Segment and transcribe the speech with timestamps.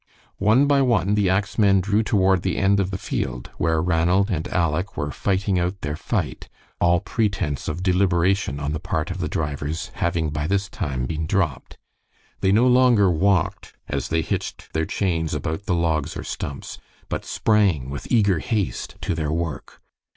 [0.39, 4.31] One by one the ax men drew toward the end of the field, where Ranald
[4.31, 9.19] and Aleck were fighting out their fight, all pretense of deliberation on the part of
[9.19, 11.77] the drivers having by this time been dropped.
[12.39, 17.23] They no longer walked as they hitched their chains about the logs or stumps, but
[17.23, 19.83] sprang with eager haste to their work.